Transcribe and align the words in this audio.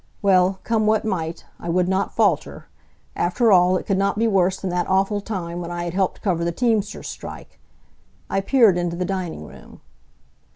Well, 0.23 0.59
come 0.63 0.87
what 0.87 1.05
might, 1.05 1.45
I 1.59 1.69
would 1.69 1.87
not 1.87 2.15
falter. 2.15 2.65
After 3.15 3.51
all, 3.51 3.77
it 3.77 3.83
could 3.85 3.99
not 3.99 4.17
be 4.17 4.27
worse 4.27 4.57
than 4.57 4.71
that 4.71 4.89
awful 4.89 5.21
time 5.21 5.61
when 5.61 5.69
I 5.69 5.83
had 5.83 5.93
helped 5.93 6.23
cover 6.23 6.43
the 6.43 6.51
teamsters' 6.51 7.07
strike. 7.07 7.59
I 8.27 8.41
peered 8.41 8.79
into 8.79 8.95
the 8.95 9.05
dining 9.05 9.45
room. 9.45 9.79